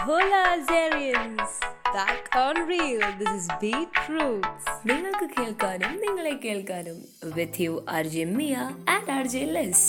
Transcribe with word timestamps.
Hola 0.00 0.42
Zarians! 0.62 1.52
Back 1.88 2.28
on 2.36 2.56
this 2.60 3.08
This 3.20 3.44
beat 3.54 4.02
Beetroots. 4.02 4.64
നിങ്ങൾക്ക് 4.86 5.26
കേൾക്കാനും 5.34 5.92
നിങ്ങളെ 6.04 6.32
കേൾക്കാനും 6.44 6.98
with 7.36 7.60
you 7.64 7.72
R 7.88 8.06
J 8.06 8.24
Mia 8.30 8.54
and 8.94 9.10
R 9.10 9.26
J 9.26 9.42
Les 9.48 9.86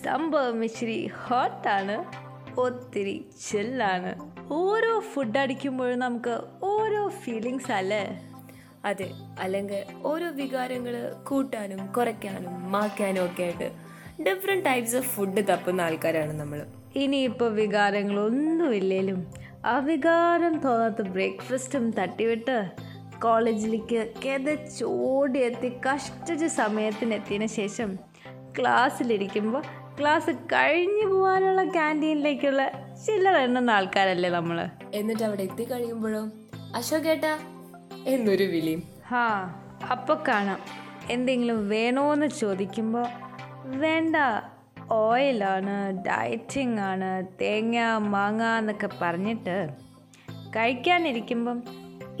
സംഭവം 0.00 0.58
ഇച്ചിരി 0.64 0.98
ഹോട്ടാണ് 1.22 1.96
ഒത്തിരി 2.58 3.14
ചില്ലാണ് 3.44 4.12
ഓരോ 4.58 4.92
ഫുഡ് 5.12 5.38
അടിക്കുമ്പോഴും 5.38 5.98
നമുക്ക് 5.98 6.34
ഓരോ 6.72 7.02
ഫീലിങ്സ് 7.22 7.72
അല്ലേ? 7.72 8.02
അതെ 8.84 9.08
അല്ലെങ്കിൽ 9.38 9.80
ഓരോ 10.04 10.28
വികാരങ്ങൾ 10.40 10.96
കൂട്ടാനും 11.24 11.82
കുറയ്ക്കാനും 11.92 12.54
മാക്കാനും 12.70 13.22
ഒക്കെ 13.24 13.44
ആയിട്ട് 13.44 13.68
ഡിഫറെന്റ് 14.22 14.66
ടൈപ്സ് 14.66 14.96
ഓഫ് 14.96 15.10
ഫുഡ് 15.14 15.44
തപ്പുന്ന 15.48 15.80
ആൾക്കാരാണ് 15.82 16.34
നമ്മൾ 16.40 16.60
ഇനിയിപ്പോൾ 17.02 17.48
വികാരങ്ങളൊന്നുമില്ലേലും 17.60 19.20
അവികാരം 19.64 20.54
തോന്നാത്ത 20.58 21.02
ബ്രേക്ക്ഫാസ്റ്റും 21.02 21.90
തട്ടിവിട്ട് 21.90 22.56
കോളേജിലേക്ക് 23.22 24.12
കിതച്ചോടി 24.24 25.38
എത്തി 25.38 25.72
കഷ്ടിച്ച് 25.86 26.46
സമയത്തിനെത്തിയതിന് 26.46 27.46
ശേഷം 27.46 27.98
ക്ലാസ്സിലിരിക്കുമ്പോൾ 28.58 29.62
ക്ലാസ് 30.00 30.30
കഴിഞ്ഞു 30.30 31.06
പോകാനുള്ള 31.06 31.64
ക്യാന്റീനിലേക്കുള്ള 31.64 32.62
ചില്ലറ 33.06 33.36
എണ്ണുന്ന 33.36 33.70
ആൾക്കാരല്ലേ 33.70 34.30
നമ്മൾ 34.30 34.58
എന്നിട്ട് 34.94 35.22
അവിടെ 35.22 35.42
എത്തി 35.42 35.64
കഴിയുമ്പോഴോ 35.64 36.20
അശോക് 36.20 36.76
അശോകേട്ടാ 36.76 37.38
എന്നൊരു 38.06 38.44
വിളിയും. 38.44 38.82
ഹാ 39.06 39.52
അപ്പോൾ 39.90 40.18
കാണാം. 40.28 40.60
എന്തെങ്കിലും 41.10 41.68
വേണോന്ന് 41.68 42.26
ചോദിക്കുമ്പോൾ 42.26 43.06
വേണ്ട 43.78 44.16
ഓയിലാണ് 44.90 46.04
ഡയറ്റിംഗ് 46.04 46.80
ആണ് 46.80 47.26
തേങ്ങ 47.40 47.96
മാങ്ങ 47.96 48.42
എന്നൊക്കെ 48.58 48.88
പറഞ്ഞിട്ട് 49.02 49.68
കഴിക്കാനിരിക്കുമ്പം 50.48 51.62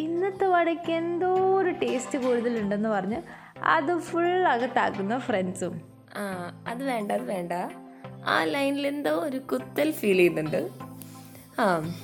ഇന്നത്തെ 0.00 0.46
വടയ്ക്ക് 0.46 0.92
എന്തോ 0.92 1.34
ഒരു 1.34 1.70
ടേസ്റ്റ് 1.70 2.18
കൂടുതലുണ്ടെന്ന് 2.18 2.88
പറഞ്ഞ് 2.88 3.16
അത് 3.62 3.98
ഫുൾ 3.98 4.46
അകത്താക്കുന്ന 4.46 5.18
ഫ്രണ്ട്സും 5.18 5.80
ആ 6.16 6.52
അത് 6.68 6.84
വേണ്ട 6.84 7.12
അത് 7.12 7.22
വേണ്ട. 7.22 7.52
ആ 8.26 8.44
ലൈനിൽ 8.44 8.86
എന്തോ 8.86 9.10
ഒരു 9.10 9.36
കുത്തൽ 9.36 9.90
ഫീൽ 9.90 10.16
ചെയ്യുന്നുണ്ട്. 10.16 10.68
ആ 11.58 11.94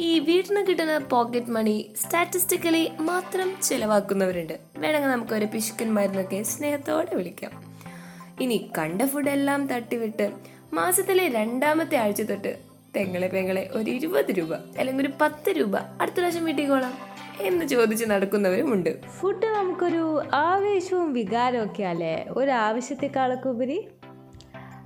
ഈ 0.00 0.18
വീട്ടിൽ 0.18 0.54
നിന്ന് 0.54 0.66
കിട്ടുന്ന 0.66 0.98
പോക്കറ്റ് 0.98 1.50
മണി 1.50 1.94
സ്റ്റാറ്റിസ്റ്റിക്കലി 1.96 2.92
മാത്രം 3.00 3.54
ചിലവാക്കുന്നവരുണ്ട്. 3.62 4.58
വേണമെങ്കിൽ 4.78 5.08
നമുക്കൊരു 5.08 5.44
പിശുക്കന്മാരെന്നൊക്കെ 5.44 6.42
സ്നേഹത്തോടെ 6.42 7.14
വിളിക്കാം. 7.14 7.67
ഇനി 8.40 8.70
കണ്ട 8.78 9.02
ഫുഡെല്ലാം 9.02 9.66
തട്ടിവിട്ട് 9.66 10.30
മാസത്തിലെ 10.72 11.28
രണ്ടാമത്തെ 11.28 11.96
ആഴ്ച 11.96 12.22
തൊട്ട് 12.22 12.56
തെങ്ങളെ 12.96 13.26
പെങ്ങളെ 13.26 13.68
ഒരു 13.72 13.90
ഇരുപത് 13.90 14.32
രൂപ 14.32 14.54
അല്ലെങ്കിൽ 14.54 15.06
ഒരു 15.06 15.12
പത്ത് 15.20 15.50
രൂപ 15.50 15.76
അടുത്ത 15.76 16.16
പ്രാവശ്യം 16.16 16.44
വീട്ടിക്കോളാം 16.44 16.94
എന്ന് 17.40 17.66
ചോദിച്ച് 17.66 18.04
നടക്കുന്നവരുമുണ്ട്. 18.04 19.02
ഫുഡ് 19.20 19.46
നമുക്കൊരു 19.46 20.22
ആവേശവും 20.34 21.12
വികാരവും 21.12 21.64
ഒക്കെ 21.64 21.82
അല്ലേ? 21.82 22.24
ഒരു 22.28 22.50
ആവശ്യത്തെക്കാളൊക്കെ 22.50 23.48
ഉപരി 23.48 23.88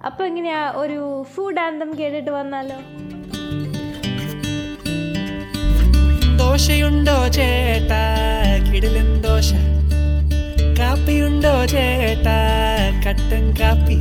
അപ്പോൾ 0.07 0.25
എങ്ങനെയാ? 0.25 0.71
ഒരു 0.71 1.25
ഫുഡ് 1.35 1.61
ആന്തം 1.61 1.99
കേട്ടിട്ട് 1.99 2.31
വന്നാലോ? 2.31 2.77
ദോശയുണ്ടോ 6.37 7.29
ചേട്ടാ? 7.29 8.03
കിടിലൻ 8.73 9.12
ദോശ 11.12 11.12
കാപ്പിയുണ്ടോ 11.12 11.54
ചേട്ടാ 11.72 12.36
കട്ടൻ 13.04 13.46
കാപ്പി 13.58 13.98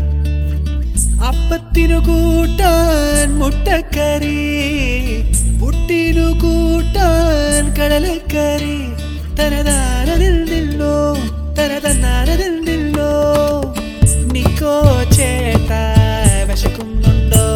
അപ്പത്തിനു 1.29 1.99
കൂട്ടാൻ 2.07 3.31
മുട്ടക്കറി 3.41 4.37
പുട്ടിനു 5.61 6.27
കൂട്ടാൻ 6.43 7.65
കടലക്കറി 7.79 8.77
തനതാരതിൽ 9.39 10.37
നിന്നോ 10.53 10.95
തനതന്നാരതിൽ 11.59 12.55
നിന്നോ 12.69 13.11
നിക്കോ 14.35 14.77
ചേട്ടാ 15.17 15.83
വിശക്കുന്നുണ്ടോ 16.51 17.47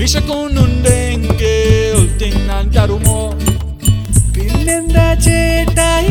വിശക്കുന്നുണ്ടെങ്കിൽ 0.00 1.56
തിന്നാൻ 2.22 2.66
തരുമോ 2.76 3.20
പിന്നെന്താ 4.34 5.08
ചേട്ടായി 5.26 6.03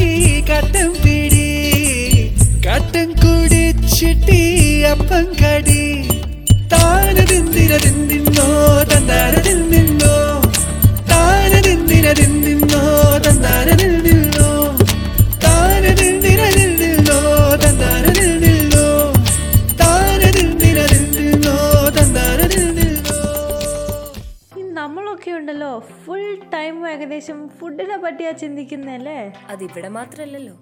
അതിവിടെ 29.54 29.88
മാത്രമല്ലല്ലോ 29.88 30.56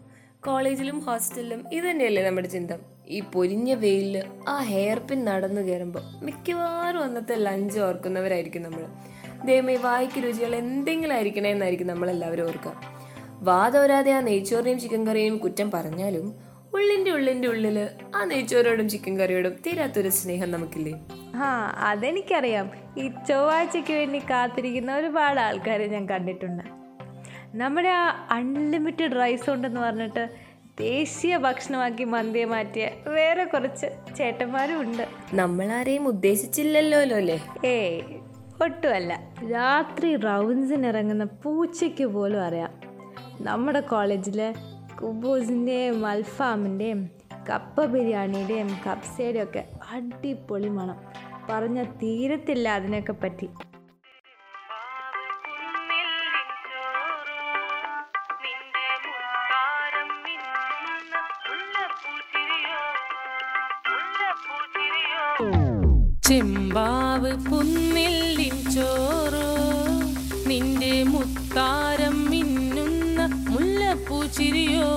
കോളേജിലും 0.46 0.98
ഹോസ്റ്റലിലും 0.98 1.64
ഇത് 1.72 1.84
തന്നെയല്ലേ 1.84 2.22
നമ്മുടെ 2.22 2.48
ചിന്ത. 2.48 2.70
ഈ 3.08 3.20
പൊരിഞ്ഞ 3.20 3.74
വെയിലിൽ 3.74 4.24
ആ 4.48 4.62
ഹെയർ 4.62 4.98
പിൻ 4.98 5.24
നടന്നു 5.24 5.60
കയറുമ്പോൾ 5.60 6.24
മിക്കവാറും 6.24 7.04
അന്നത്തെ 7.04 7.34
ലഞ്ച് 7.34 7.80
ഓർക്കുന്നവരായിരിക്കും 7.80 8.62
നമ്മൾ 8.62 8.84
ദൈവമേ 9.44 9.76
വായിക്ക് 9.76 10.24
രുചികൾ 10.24 10.56
എന്തെങ്കിലും 10.56 11.14
ആയിരിക്കണേ 11.14 11.50
എന്നായിരിക്കും 11.50 11.86
നമ്മളെല്ലാവരും 11.86 12.46
ഓർക്കുക. 12.46 12.72
വാതോരാതെ 13.40 14.12
ആ 14.12 14.20
നെയ്ച്ചോറിനെയും 14.20 14.80
ചിക്കൻ 14.80 15.06
കറിയും 15.06 15.38
കുറ്റം 15.38 15.70
പറഞ്ഞാലും 15.70 16.26
ഉള്ളിന്റെ 16.74 17.10
ഉള്ളിന്റെ 17.10 17.48
ഉള്ളിൽ 17.48 17.88
ആ 18.16 18.24
നെയ്ച്ചോറോടും 18.24 18.88
ചിക്കൻ 18.88 19.18
കറിയോടും 19.18 19.56
തീരാത്തൊരു 19.66 20.08
സ്നേഹം 20.08 20.50
നമുക്കില്ലേ? 20.50 20.92
ആ 21.34 21.74
അതെനിക്കറിയാം. 21.76 22.70
ഈ 22.98 23.08
ചൊവ്വാഴ്ചയ്ക്ക് 23.28 23.92
വേണ്ടി 23.92 24.18
കാത്തിരിക്കുന്ന 24.18 24.96
ഒരുപാട് 24.96 25.40
ആൾക്കാരെ 25.40 25.86
ഞാൻ 25.86 26.08
കണ്ടിട്ടുണ്ട്. 26.08 26.81
നമ്മുടെ 27.54 27.88
ആ 27.88 28.26
അൺലിമിറ്റഡ് 28.30 29.16
റൈസ് 29.16 29.50
ഉണ്ടെന്ന് 29.50 29.80
പറഞ്ഞിട്ട് 29.80 30.30
ദേശീയ 30.78 31.36
ഭക്ഷണമാക്കി 31.36 32.04
മന്തിയെ 32.04 32.44
മാറ്റിയ 32.44 32.90
വേറെ 33.06 33.44
കുറച്ച് 33.44 33.86
ചേട്ടന്മാരും 34.16 34.80
ഉണ്ട്. 34.80 35.08
നമ്മളാരെയും 35.34 36.08
ഉദ്ദേശിച്ചില്ലല്ലോ 36.08 37.00
അല്ലേ 37.00 37.42
ഏയ് 37.64 38.02
ഒട്ടുമല്ല. 38.62 39.20
രാത്രി 39.50 40.16
റൗണ്ട്സിന് 40.16 40.86
ഇറങ്ങുന്ന 40.86 41.24
പൂച്ചയ്ക്ക് 41.24 42.04
പോലും 42.04 42.40
അറിയാം. 42.40 42.70
നമ്മുടെ 43.40 43.80
കോളേജിലെ 43.80 44.54
കുബൂസിന്റെയും 45.02 46.06
അൽഫാമിന്റെയും 46.06 47.10
കപ്പ 47.50 47.84
ബിരിയാണിയുടെയും 47.84 48.68
കപ്സയുടെയും 48.86 49.42
ഒക്കെ 49.42 49.64
അടിപൊളി 49.92 50.68
മണം. 50.68 50.98
പറഞ്ഞ 51.50 51.82
തീരത്തില്ല 51.82 52.68
അതിനൊക്കെ 52.68 53.12
പറ്റി. 53.12 53.48
ചെമ്പാവ് 66.32 67.30
പുന്നില്ലിൻ 67.46 68.54
ചോറോ? 68.70 69.48
നിന്റെ 70.46 71.02
മുത്താരം 71.04 72.30
മിന്നുന്ന 72.30 73.18
മുല്ലപ്പൂച്ചിരിയോ 73.50 74.88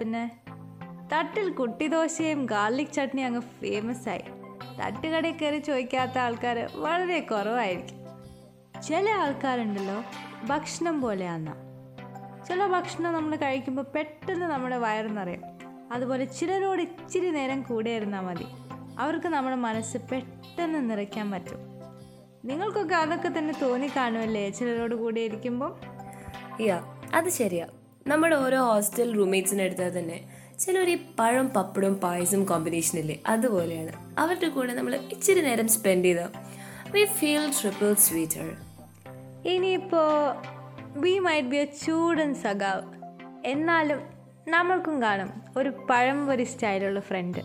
പിന്നെ 0.00 0.30
തട്ടിൽ 1.14 1.52
കുട്ടിദോശയും 1.52 2.46
ഗാർലിക് 2.46 2.88
ചട്നി 2.88 3.22
അങ്ങ് 3.22 3.40
ഫേമസ് 3.40 4.08
ആയി. 4.08 4.24
തട്ടുകടയിൽ 4.80 5.36
കയറി 5.36 5.58
ചോദിക്കാത്ത 5.58 6.18
ആൾക്കാർ 6.18 6.68
വളരെ 6.74 7.20
കുറവായിരിക്കും. 7.20 8.06
ചില 8.82 9.10
ആൾക്കാരുണ്ടല്ലോ 9.10 10.04
ഭക്ഷണം 10.46 11.00
പോലെയാന്ന. 11.00 11.54
ചില 12.48 12.66
ഭക്ഷണം 12.66 13.12
നമ്മൾ 13.12 13.36
കഴിക്കുമ്പോൾ 13.36 13.82
പെട്ടെന്ന് 13.82 14.46
നമ്മുടെ 14.46 14.76
വയറ് 14.76 15.16
നിറയും. 15.16 15.42
അതുപോലെ 15.92 16.24
ചിലരോട് 16.24 16.82
ഇച്ചിരി 16.82 17.30
നേരം 17.30 17.62
കൂടെ 17.62 17.90
ഇരുന്നാൽ 17.90 18.20
മതി. 18.20 18.46
അവർക്ക് 18.98 19.26
നമ്മുടെ 19.26 19.56
മനസ്സ് 19.56 19.98
പെട്ടെന്ന് 19.98 20.90
നിറയ്ക്കാൻ 20.90 21.30
പറ്റും. 21.30 21.58
നിങ്ങൾക്കൊക്കെ 22.44 22.94
അതൊക്കെ 22.94 23.38
തന്നെ 23.38 23.54
തോന്നി 23.62 23.90
കാണുമല്ലേ 23.96 24.50
ചിലരോട് 24.50 24.94
കൂടെ 24.94 25.20
ഇരിക്കുമ്പോൾ 25.20 25.80
അത് 27.14 27.28
ശരിയാ. 27.28 27.66
നമ്മുടെ 28.06 28.36
ഓരോ 28.36 28.62
ഹോസ്റ്റൽ 28.62 29.16
റൂംമേറ്റ്സിനെ 29.16 29.64
എടുത്താൽ 29.64 29.98
തന്നെ 29.98 30.24
ചിലർ 30.58 30.90
ഈ 30.90 30.98
പഴം 31.18 31.48
പപ്പടവും 31.48 31.94
പായസം 31.94 32.44
കോമ്പിനേഷൻ 32.44 32.98
ഇല്ലേ? 32.98 33.22
അതുപോലെയാണ്. 33.26 33.92
അവരുടെ 34.18 34.48
കൂടെ 34.48 34.72
നമ്മൾ 34.72 34.94
ഇച്ചിരി 34.94 35.40
നേരം 35.40 35.68
സ്പെൻഡ് 35.68 36.04
ചെയ്താൽ 36.04 36.28
വി 36.90 37.04
ഫീൽ 37.04 37.52
ട്രിപ്പിൾ 37.60 37.94
സ്വീറ്റർ 37.94 38.56
ഇനിയിപ്പോൾ 39.48 40.34
വി 40.98 41.18
മൈറ്റ് 41.18 41.48
ബി 41.48 41.56
എ 41.56 41.64
ചൂടൻ 41.64 42.34
സഖാവ്. 42.34 42.82
എന്നാലും 43.46 44.00
നമ്മൾക്കും 44.48 45.02
കാണും 45.02 45.42
ഒരു 45.56 45.68
പഴം 45.68 45.86
പഴംപൊരി 45.90 46.44
സ്റ്റൈലുള്ള 46.44 47.00
ഫ്രണ്ട് 47.00 47.38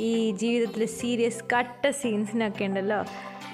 ഈ 0.00 0.30
ജീവിതത്തിൽ 0.30 0.86
സീരിയസ് 0.86 1.44
കട്ട 1.56 1.90
സീൻസിനൊക്കെ 1.90 2.64
ഉണ്ടല്ലോ? 2.64 3.04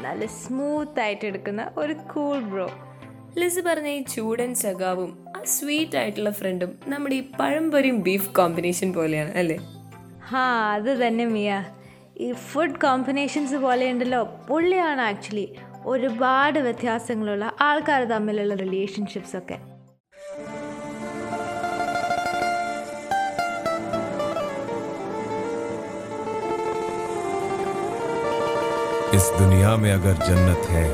നല്ല 0.00 0.26
സ്മൂത്ത് 0.26 1.00
ആയിട്ട് 1.00 1.26
എടുക്കുന്ന 1.26 1.70
ഒരു 1.76 1.92
കൂൾ 1.92 2.40
ബ്രോ 2.40 2.85
ലിസ് 3.37 3.61
പറഞ്ഞ 3.61 3.89
ഈ 3.89 3.99
ചൂടൻ 4.13 4.51
സഖാവും 4.61 5.11
ആ 5.35 5.41
സ്വീറ്റ് 5.53 5.97
ആയിട്ടുള്ള 5.97 6.31
ഫ്രണ്ടും 6.31 6.71
നമ്മുടെ 6.87 7.15
ഈ 7.15 7.23
പഴംപൊരിയും 7.39 7.99
ബീഫ് 8.01 8.29
കോമ്പിനേഷൻ 8.35 8.89
പോലെയാണ് 8.93 9.33
അല്ലേ 9.37 9.57
ഹാ 10.29 10.45
അത് 10.73 10.91
തന്നെ 11.03 11.25
മിയ 11.31 11.51
ഈ 12.19 12.29
ഫുഡ് 12.47 12.79
കോമ്പിനേഷൻസ് 12.81 13.57
പോലെ 13.57 13.85
ഉണ്ടല്ലോ 13.91 14.21
പുള്ളിയാണ് 14.47 15.03
ആക്ച്വലി 15.03 15.47
ഒരുപാട് 15.85 16.59
വ്യത്യാസങ്ങളുള്ള 16.59 17.45
ആൾക്കാർ 17.61 18.03
തമ്മിലുള്ള 18.05 18.55
റിലേഷൻഷിപ്സ് 18.55 19.37
ഒക്കെ 19.37 19.59
इस 29.13 29.25
दुनिया 29.33 29.75
में 29.77 29.91
अगर 29.91 30.13
जन्नत 30.27 30.67
है 30.67 30.85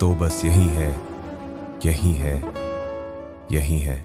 तो 0.00 0.14
बस 0.14 0.44
यही 0.44 0.68
है 0.76 0.90
यही 1.86 2.12
है 2.14 2.34
यही 3.52 3.78
है 3.80 4.02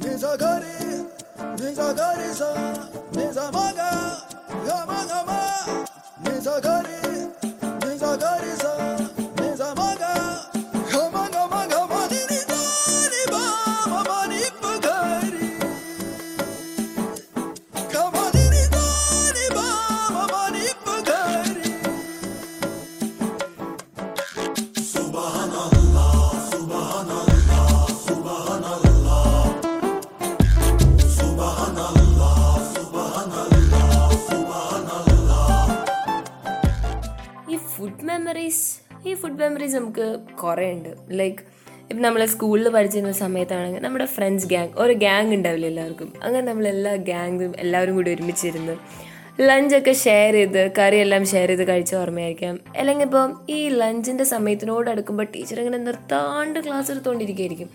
Nisa 0.00 0.36
gari, 0.36 0.74
nisa 1.56 1.94
gari 1.94 2.20
Nezagari, 6.24 7.00
Nezagari 7.80 8.52
Zagari. 8.62 8.89
Memories 38.10 38.64
ഈ 39.08 39.14
ഫുഡ് 39.14 39.40
മെമ്മറീസ് 39.42 39.76
നമുക്ക് 39.76 40.06
കുറേ 40.42 40.66
ഉണ്ട്. 40.72 40.92
ലൈക്ക് 41.20 41.42
ഇപ്പം 41.90 42.02
നമ്മൾ 42.02 42.22
സ്കൂളിൽ 42.32 42.66
പഠിച്ചിരുന്ന 42.68 43.12
സമയത്താണെങ്കിൽ 43.20 43.82
നമ്മുടെ 43.84 44.06
ഫ്രണ്ട്സ് 44.16 44.48
ഗ്യാങ് 44.48 44.74
ഒരു 44.76 44.92
ഗ്യാങ് 44.92 45.32
ഉണ്ടാവില്ല 45.34 45.66
എല്ലാവർക്കും? 45.66 46.10
അങ്ങനെ 46.22 46.44
നമ്മൾ 46.50 46.66
എല്ലാ 46.68 46.92
ഗ്യാങ്ങും 47.08 47.52
എല്ലാവരും 47.58 47.94
കൂടി 47.94 48.10
ഒരുമിച്ചിരുന്ന് 48.14 48.74
ലഞ്ചൊക്കെ 49.48 49.92
ഷെയർ 50.04 50.34
ചെയ്ത് 50.34 50.62
കറിയെല്ലാം 50.78 51.22
ഷെയർ 51.26 51.48
ചെയ്ത് 51.48 51.64
കഴിച്ച 51.68 51.92
ഓർമ്മയായിരിക്കാം. 51.94 52.56
അല്ലെങ്കിൽ 52.78 53.04
ഇപ്പം 53.04 53.30
ഈ 53.56 53.58
ലഞ്ചിന്റെ 53.82 54.24
സമയത്തിനോട് 54.24 54.88
അടുക്കുമ്പോൾ 54.90 55.26
ടീച്ചർ 55.34 55.58
ഇങ്ങനെ 55.62 55.78
നിർത്താണ്ട് 55.78 56.58
ക്ലാസ് 56.66 56.90
എടുത്തുകൊണ്ടിരിക്കുകയായിരിക്കും 56.90 57.70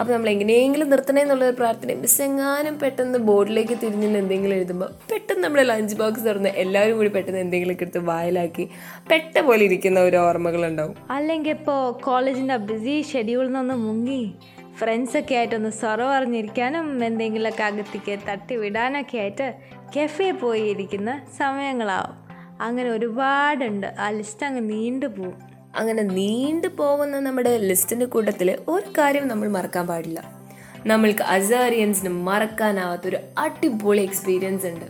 അപ്പോൾ 0.00 0.12
നമ്മൾ 0.12 0.28
എങ്ങനെയെങ്കിലും 0.30 0.90
നിർത്തണേ 0.90 1.22
എന്നുള്ളൊരു 1.22 1.56
പ്രാർത്ഥന 1.56 1.94
മിസ് 1.94 2.22
എങ്ങാനും 2.22 2.78
പെട്ടെന്ന് 2.78 3.18
ബോർഡിലേക്ക് 3.18 3.74
തിരിഞ്ഞ് 3.82 4.06
നിന്ന് 4.06 4.18
എന്തെങ്കിലും 4.18 4.54
എഴുതുമ്പോൾ 4.54 4.88
പെട്ടെന്ന് 5.12 5.44
നമ്മുടെ 5.44 5.62
ലഞ്ച് 5.62 5.96
ബോക്സ് 5.96 6.26
തുറന്ന് 6.26 6.48
എല്ലാവരും 6.48 6.96
കൂടി 6.96 7.08
പെട്ടെന്ന് 7.08 7.40
എന്തെങ്കിലുമൊക്കെ 7.40 7.84
എടുത്ത് 7.84 7.98
വായിലാക്കി 7.98 8.68
പെട്ട 9.10 9.40
പോലെ 9.40 9.64
ഇരിക്കുന്ന 9.64 10.00
ഒരു 10.00 10.16
ഓർമ്മകളുണ്ടാവും. 10.16 10.94
അല്ലെങ്കിൽ 11.10 11.50
ഇപ്പോൾ 11.50 12.02
കോളേജിന്റെ 12.02 12.56
ബിസി 12.56 13.02
ഷെഡ്യൂളിൽ 13.02 13.52
നിന്ന് 13.52 13.74
മുങ്ങി 13.74 14.34
ഫ്രണ്ട്സൊക്കെ 14.78 15.34
ആയിട്ടൊന്ന് 15.34 15.70
സൊറ 15.70 16.04
പറഞ്ഞിരിക്കാനും 16.04 17.04
എന്തെങ്കിലുമൊക്കെ 17.04 17.62
അകത്തേക്ക് 17.62 18.18
തട്ടി 18.28 18.56
വിടാനൊക്കെ 18.56 19.18
ആയിട്ട് 19.18 19.54
കെഫേ 19.96 20.30
പോയിരിക്കുന്ന 20.30 21.20
സമയങ്ങളാവും. 21.36 22.16
അങ്ങനെ 22.60 22.90
ഒരുപാടുണ്ട്. 22.90 23.86
ആ 24.00 24.10
ലിസ്റ്റ് 24.10 24.46
അങ്ങ് 24.46 24.70
നീണ്ടു 24.70 25.06
പോവും 25.06 25.49
അങ്ങനെ 25.74 26.02
നീണ്ടു 26.02 26.68
പോകുന്ന 26.68 27.20
നമ്മുടെ 27.20 27.56
ലിസ്റ്റിന്റെ 27.56 28.06
കൂട്ടത്തിൽ 28.06 28.56
ഒരു 28.68 28.92
കാര്യം 28.98 29.28
നമ്മൾ 29.28 29.48
മറക്കാൻ 29.48 29.86
പാടില്ല. 29.86 30.20
നമ്മൾക്ക് 30.86 31.22
അസാരിയൻസിന് 31.22 32.08
മറക്കാനാവാത്തൊരു 32.08 33.18
അടിപൊളി 33.38 34.02
എക്സ്പീരിയൻസ് 34.02 34.66
ഉണ്ട്. 34.66 34.86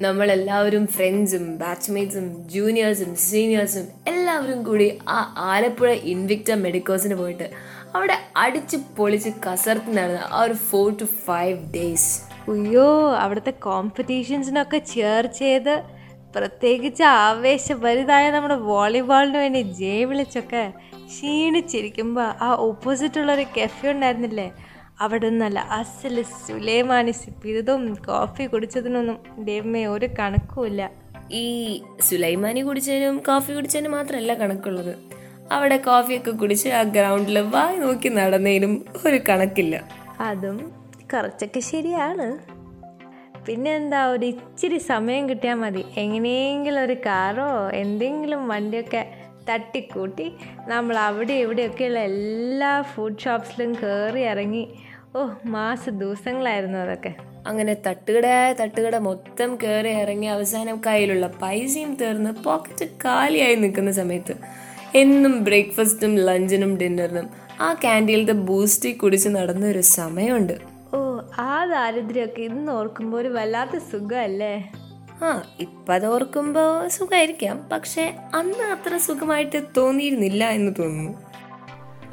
നമ്മളെല്ലാവരും 0.00 0.86
ഫ്രണ്ട്സും 0.86 1.58
ബാച്ച്മേറ്റ്സും 1.58 2.46
ജൂനിയേഴ്സും 2.46 3.16
സീനിയേഴ്സും 3.16 3.86
എല്ലാവരും 4.06 4.62
കൂടി 4.62 4.98
ആ 5.08 5.34
ആലപ്പുഴ 5.36 5.90
ഇൻവിക്ട 5.90 6.52
മെഡിക്കോസിന് 6.54 7.14
പോയിട്ട് 7.14 7.50
അവിടെ 7.94 8.16
അടിച്ച് 8.36 8.76
പൊളിച്ച് 8.96 9.28
കസർത്ത് 9.46 9.96
നടന്ന 9.96 10.18
ആ 10.32 10.42
ഒരു 10.42 10.52
ഫോർ 10.52 10.96
ടു 11.00 11.04
ഫൈവ് 11.04 11.58
ഡേയ്സ് 11.74 12.10
അയ്യോ 12.50 13.12
അവിടുത്തെ 13.14 13.50
കോമ്പറ്റീഷൻസിനൊക്കെ 13.50 14.78
ചേർ 14.78 15.26
ചെയ്ത് 15.26 15.97
പ്രത്യേകിച്ച് 16.34 17.02
ആവേശഭരിതായ 17.02 18.30
നമ്മുടെ 18.30 18.54
വോളിബോളിന് 18.54 19.36
വേണ്ടി 19.36 19.60
ജയ് 19.60 20.04
വിളിച്ചൊക്കെ 20.04 20.72
ക്ഷീണിച്ചിരിക്കുമ്പോൾ 21.06 22.22
ആ 22.22 22.56
ഓപ്പോസിറ്റുള്ളൊരു 22.56 23.44
കെഫെ 23.56 23.90
ഉണ്ടായിരുന്നില്ലേ? 23.90 24.52
അവിടെ 25.00 25.28
നിന്നല്ല 25.28 25.58
അസൽ 25.58 26.22
സുലൈമാനി 26.22 27.10
സിപ്പിരുതും 27.10 27.94
കോഫി 27.94 28.44
കുടിച്ചതിനൊന്നും 28.44 29.18
ദൈവമേ 29.38 29.86
ഒരു 29.86 30.08
കണക്കുമില്ല 30.18 30.90
ഈ 31.32 31.82
സുലൈമാനി 32.00 32.60
കുടിച്ചതിനും 32.60 33.18
കോഫി 33.18 33.52
കുടിച്ചതിനും 33.52 33.92
മാത്രമല്ല 33.92 34.34
കണക്കുള്ളത്. 34.34 34.94
അവിടെ 35.52 35.76
കോഫിയൊക്കെ 35.76 36.30
കുടിച്ച് 36.30 36.68
ആ 36.68 36.82
ഗ്രൗണ്ടിൽ 36.82 37.38
വായി 37.38 37.76
നോക്കി 37.76 38.08
നടന്നതിനും 38.08 38.84
ഒരു 39.06 39.20
കണക്കില്ല. 39.28 39.88
അതും 40.20 40.72
കുറച്ചൊക്കെ 41.12 41.60
ശരിയാണ്. 41.60 42.57
പിന്നെ 43.46 43.76
എന്താ 43.76 44.06
ഒരു 44.06 44.26
ഇച്ചിരി 44.26 44.78
സമയം 44.78 45.28
കിട്ടിയാൽ 45.28 45.54
മതി. 45.54 45.84
എങ്ങനെയെങ്കിലും 45.96 46.84
ഒരു 46.84 46.92
കാറോ 46.92 47.70
എന്തെങ്കിലും 47.70 48.48
വണ്ടിയൊക്കെ 48.48 49.06
തട്ടിക്കൂട്ടി 49.50 50.32
നമ്മൾ 50.68 50.96
അവിടെ 50.96 51.32
ഇവിടെയൊക്കെയുള്ള 51.32 51.98
എല്ലാ 51.98 52.82
ഫുഡ് 52.82 53.18
ഷോപ്സിലും 53.18 53.74
കയറി 53.74 54.20
ഇറങ്ങി. 54.20 54.68
ഓ 55.16 55.28
മാസ 55.44 55.88
ദിവസങ്ങളായിരുന്നു 55.88 56.78
അതൊക്കെ. 56.78 57.14
അങ്ങനെ 57.46 57.76
തട്ടുകടയായ 57.86 58.52
തട്ടുകട 58.52 58.96
മൊത്തം 58.96 59.58
കയറി 59.62 59.88
ഇറങ്ങി 59.88 60.26
അവസാനം 60.26 60.82
കയ്യിലുള്ള 60.86 61.26
പൈസയും 61.42 61.94
തീർന്ന് 61.94 62.44
പോക്കറ്റ് 62.44 62.88
കാലിയായി 63.04 63.54
നിൽക്കുന്ന 63.54 63.90
സമയത്ത് 63.90 64.34
എന്നും 64.94 65.44
ബ്രേക്ക്ഫാസ്റ്റും 65.44 66.16
ലഞ്ചിനും 66.16 66.76
ഡിന്നറിനും 66.76 67.30
ആ 67.60 67.74
ക്യാന്റീനിലത്തെ 67.74 68.32
ബൂസ്റ്റി 68.32 68.92
കുടിച്ച് 68.92 69.28
നടന്ന 69.28 69.66
ഒരു 69.66 69.80
സമയമുണ്ട്. 69.80 70.67
ആ 71.40 71.64
ദാരിദ്ര്യമൊക്കെ 71.64 72.42
ഇന്ന് 72.42 72.72
ഓർക്കുമ്പോൾ 72.72 73.18
ഒരു 73.18 73.28
വല്ലാത്ത 73.28 73.76
സുഖമല്ലേ? 73.76 74.72
ആ 75.22 75.42
ഇപ്പം 75.60 75.94
അത് 75.94 76.06
ഓർക്കുമ്പോൾ 76.06 76.88
സുഖമായിരിക്കാം. 76.88 77.68
പക്ഷെ 77.72 78.16
അന്ന് 78.34 78.64
അത്ര 78.64 78.96
സുഖമായിട്ട് 78.96 79.62
തോന്നിയിരുന്നില്ല 79.76 80.48
എന്ന് 80.48 80.72
തോന്നുന്നു. 80.78 81.12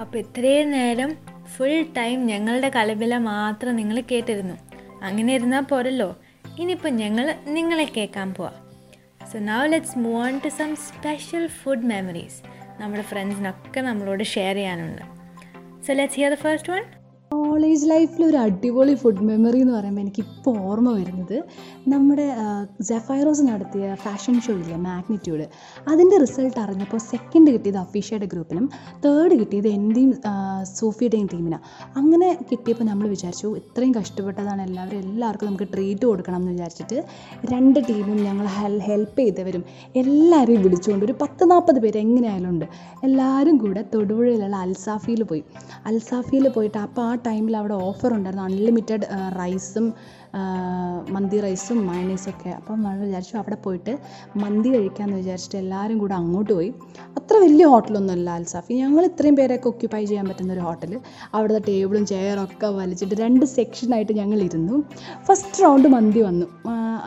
അപ്പോൾ 0.02 0.18
ഇത്രയും 0.18 0.72
നേരം 0.72 1.18
ഫുൾ 1.58 1.86
ടൈം 1.98 2.28
ഞങ്ങളുടെ 2.28 2.70
കലബില 2.70 3.18
മാത്രം 3.18 3.76
നിങ്ങൾ 3.76 4.02
കേട്ടിരുന്നു. 4.02 4.56
അങ്ങനെ 5.02 5.36
ഇരുന്നാൽ 5.36 5.62
പോരല്ലോ. 5.62 6.18
ഇനിയിപ്പോൾ 6.60 6.90
ഞങ്ങൾ 6.90 7.36
നിങ്ങളെ 7.46 7.84
കേൾക്കാൻ 7.84 8.34
പോവാം. 8.34 8.54
So 9.32 9.40
now 9.40 9.66
let's 9.66 9.98
move 9.98 10.26
on 10.26 10.42
to 10.46 10.50
some 10.50 10.76
special 10.76 11.48
food 11.48 11.84
memories 11.84 12.42
നമ്മുടെ 12.82 13.04
ഫ്രണ്ട്സിനൊക്കെ 13.04 13.82
നമ്മളോട് 13.82 14.24
ഷെയർ 14.24 14.56
ചെയ്യാനുണ്ട്. 14.56 15.02
So 15.86 15.94
let's 15.94 16.18
hear 16.18 16.32
the 16.32 16.36
first 16.36 16.74
one 16.74 16.84
college 17.36 17.86
ലൈഫിൽ 17.92 18.22
ഒരു 18.28 18.38
അടിപൊളി 18.44 18.94
ഫുഡ് 19.02 19.24
മെമ്മറി 19.28 19.60
എന്ന് 19.64 19.74
പറയുമ്പോൾ 19.76 20.04
എനിക്ക് 20.04 20.22
ഇപ്പോൾ 20.26 20.56
ഓർമ്മ 20.68 20.90
വരുന്നത് 20.98 21.38
നമ്മുടെ 21.94 22.26
ജെഫൈറോസ് 22.90 23.44
നടത്തിയ 23.50 23.86
ഫാഷൻ 24.04 24.36
ഷോ 24.46 24.54
ഇല്ലേ 24.62 24.78
മാഗ്നിറ്റ്യൂഡ് 24.86 25.46
അതിന്റെ 25.92 26.18
റിസൾട്ട് 26.24 26.60
അറിഞ്ഞപ്പോൾ 26.64 27.02
സെക്കൻഡ് 27.10 27.52
കിട്ടിയത് 27.56 27.80
അഫീഷയുടെ 27.84 28.28
ഗ്രൂപ്പിനും 28.34 28.66
തേർഡ് 29.06 29.36
കിട്ടിയത് 29.42 29.70
എന്റെയും 29.78 30.12
സോഫിയുടെയും 30.80 31.28
ടീമിനാണ് 31.34 31.64
അങ്ങനെ 32.02 32.30
കിട്ടിയപ്പോൾ 32.52 32.88
നമ്മൾ 32.92 33.08
വിചാരിച്ചു 33.16 33.50
ഇത്രയും 33.62 33.94
കഷ്ടപ്പെട്ടതാണ് 34.00 34.64
എല്ലാവരും 34.68 35.02
എല്ലാവർക്കും 35.06 35.50
നമുക്ക് 35.52 35.68
ട്രീറ്റ് 35.74 36.06
കൊടുക്കണം 36.12 36.40
എന്ന് 36.42 36.54
വിചാരിച്ചിട്ട് 36.56 36.98
രണ്ട് 37.54 37.80
ടീമും 37.90 38.20
ഞങ്ങൾ 38.28 38.48
ഹെൽ 38.58 38.78
ഹെൽപ്പ് 38.90 39.20
ചെയ്തവരും 39.22 39.66
എല്ലാവരെയും 40.04 40.64
വിളിച്ചുകൊണ്ട് 40.68 41.06
ഒരു 41.10 41.18
പത്ത് 41.24 41.44
നാൽപ്പത് 41.52 41.82
പേര് 41.86 42.00
എങ്ങനെയായാലും 42.06 42.50
ഉണ്ട്. 42.54 42.68
എല്ലാവരും 43.08 43.56
കൂടെ 43.58 43.84
തൊടുപുഴയിലുള്ള 43.94 44.56
അൽസാഫിയിൽ 44.66 45.24
പോയി. 45.32 45.44
അൽസാഫിയിൽ 45.90 46.48
പോയിട്ട് 46.56 46.78
ആ 46.78 46.88
ടൈമിൽ 47.28 47.58
അവിടെ 47.58 47.74
ഓഫർ 47.74 48.14
ഉണ്ടായിരുന്നു. 48.14 48.44
അൺലിമിറ്റഡ് 48.44 49.08
റൈസും 49.40 49.94
മന്തി 51.16 51.38
റൈസും 51.46 51.78
മയണീസും 51.88 52.30
ഒക്കെ. 52.32 52.50
അപ്പം 52.50 52.78
നമ്മൾ 52.84 53.02
വിചാരിച്ചു 53.08 53.36
അവിടെ 53.38 53.58
പോയിട്ട് 53.66 53.94
മന്തി 54.44 54.70
കഴിക്കാമെന്ന് 54.76 55.18
വിചാരിച്ചിട്ട് 55.18 55.58
എല്ലാവരും 55.58 55.98
കൂടെ 55.98 56.16
അങ്ങോട്ട് 56.22 56.54
പോയി. 56.54 56.70
അത്ര 57.18 57.36
വലിയ 57.44 57.66
ഹോട്ടലൊന്നുമല്ല 57.66 58.30
അൽസാഫി. 58.30 58.74
ഞങ്ങൾ 58.74 59.04
ഇത്രയും 59.06 59.36
പേരെയൊക്കെ 59.36 59.68
ഒക്യുപ്പൈ 59.68 60.02
ചെയ്യാൻ 60.06 60.26
പറ്റുന്ന 60.30 60.54
ഒരു 60.54 60.60
ഹോട്ടൽ 60.60 60.94
അവിടുത്തെ 61.34 61.62
ടേബിളും 61.68 62.06
ചെയറൊക്കെ 62.06 62.68
വലിച്ചിട്ട് 62.80 63.16
രണ്ട് 63.24 63.46
സെക്ഷനായിട്ട് 63.46 64.14
ഞങ്ങൾ 64.14 64.42
ഇരുന്നു. 64.48 64.78
ഫസ്റ്റ് 65.28 65.64
റൗണ്ട് 65.64 65.88
മന്തി 65.96 66.22
വന്നു. 66.22 66.48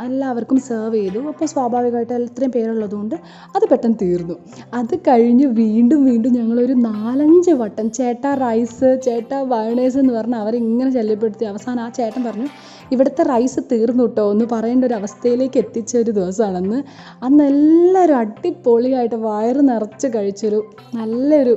എല്ലാവർക്കും 0.07 0.59
സെർവ് 0.61 0.97
ചെയ്തു. 0.97 1.21
അപ്പോൾ 1.31 1.47
സ്വാഭാവികമായിട്ട് 1.47 2.15
ഇത്രയും 2.29 2.53
പേരുള്ളതുകൊണ്ട് 2.57 3.15
അത് 3.57 3.65
പെട്ടെന്ന് 3.71 3.99
തീർന്നു. 4.03 4.37
അത് 4.75 4.95
കഴിഞ്ഞ് 5.09 5.47
വീണ്ടും 5.61 6.01
വീണ്ടും 6.05 6.33
ഞങ്ങളൊരു 6.33 6.73
നാലഞ്ച് 6.73 7.51
വട്ടം 7.51 7.91
ചേട്ടാ 7.91 8.33
റൈസ് 8.45 8.91
ചേട്ടാ 9.07 9.39
മയണൈസ് 9.53 9.99
എന്ന് 9.99 10.15
പറഞ്ഞ് 10.19 10.39
അവരിങ്ങനെ 10.45 10.91
ശല്യപ്പെടുത്തി. 10.99 11.45
അവസാനം 11.45 11.83
ആ 11.85 11.89
ചേട്ടൻ 11.89 12.23
പറഞ്ഞു 12.25 12.49
ഇവിടുത്തെ 12.91 13.23
റൈസ് 13.25 13.61
തീർന്നു 13.73 14.05
കേട്ടോ 14.05 14.25
എന്ന് 14.33 14.47
പറയേണ്ട 14.53 14.85
ഒരു 14.85 14.95
അവസ്ഥയിലേക്ക് 14.95 15.59
എത്തിച്ച 15.59 15.93
ഒരു 15.97 16.11
ദിവസമാണെന്ന് 16.11 16.79
അന്ന് 17.23 17.45
എല്ലാവരും 17.45 18.17
അടിപൊളിയായിട്ട് 18.17 19.19
വയറ് 19.25 19.63
നിറച്ച് 19.69 20.07
കഴിച്ചൊരു 20.15 20.61
നല്ലൊരു 20.95 21.55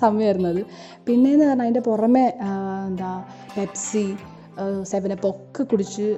സമയമായിരുന്നു 0.00 0.48
അത്. 0.48 0.62
പിന്നെയെന്ന് 1.06 1.46
പറഞ്ഞാൽ 1.46 1.64
അതിന്റെ 1.64 1.80
പുറമെ 1.80 2.26
എന്താ 2.88 3.12
പെപ്സി 3.56 4.04
സെവനപ്പ് 4.84 5.26
ഒക്കെ 5.28 5.62
കുടിച്ച് 5.64 6.08